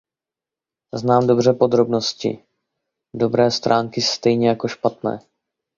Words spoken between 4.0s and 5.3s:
stejně jako špatné.